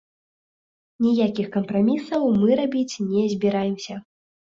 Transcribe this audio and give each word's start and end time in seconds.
Ніякіх 1.07 1.51
кампрамісаў 1.55 2.21
мы 2.39 2.57
рабіць 2.61 2.95
не 3.11 3.23
збіраемся. 3.35 3.99